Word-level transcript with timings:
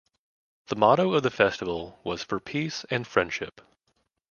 The 0.69 0.75
motto 0.75 1.13
of 1.13 1.21
the 1.21 1.29
festival 1.29 1.99
was 2.03 2.23
For 2.23 2.39
Peace 2.39 2.85
and 2.89 3.05
Friendship. 3.05 3.61